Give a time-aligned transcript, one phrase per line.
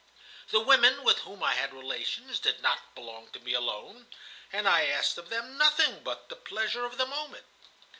[0.49, 4.07] The women with whom I had relations did not belong to me alone,
[4.51, 7.45] and I asked of them nothing but the pleasure of the moment.